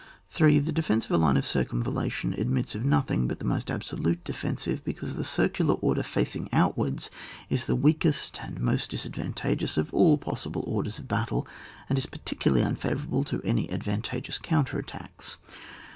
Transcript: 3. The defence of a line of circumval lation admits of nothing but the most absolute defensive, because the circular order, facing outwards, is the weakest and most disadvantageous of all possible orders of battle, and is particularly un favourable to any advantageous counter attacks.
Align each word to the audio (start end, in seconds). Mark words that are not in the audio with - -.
3. 0.31 0.57
The 0.57 0.71
defence 0.71 1.05
of 1.05 1.11
a 1.11 1.17
line 1.17 1.37
of 1.37 1.45
circumval 1.45 1.93
lation 1.93 2.35
admits 2.35 2.73
of 2.73 2.83
nothing 2.83 3.27
but 3.27 3.37
the 3.37 3.45
most 3.45 3.69
absolute 3.69 4.23
defensive, 4.23 4.83
because 4.83 5.15
the 5.15 5.23
circular 5.23 5.75
order, 5.75 6.01
facing 6.01 6.49
outwards, 6.51 7.11
is 7.51 7.67
the 7.67 7.75
weakest 7.75 8.39
and 8.41 8.59
most 8.59 8.89
disadvantageous 8.89 9.77
of 9.77 9.93
all 9.93 10.17
possible 10.17 10.63
orders 10.65 10.97
of 10.97 11.07
battle, 11.07 11.45
and 11.87 11.99
is 11.99 12.07
particularly 12.07 12.63
un 12.65 12.75
favourable 12.77 13.23
to 13.25 13.43
any 13.43 13.69
advantageous 13.69 14.39
counter 14.39 14.79
attacks. 14.79 15.37